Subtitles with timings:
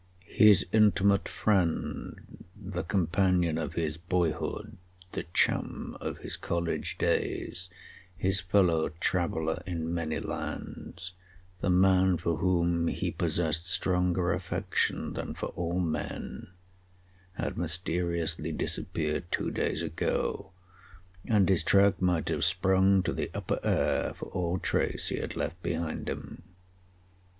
[0.33, 4.77] His intimate friend, the companion of his boyhood,
[5.11, 7.69] the chum of his college days,
[8.17, 11.13] his fellow traveller in many lands,
[11.59, 16.47] the man for whom he possessed stronger affection than for all men,
[17.33, 20.49] had mysteriously disappeared two days ago,
[21.27, 25.35] and his track might have sprung to the upper air for all trace he had
[25.35, 26.41] left behind him.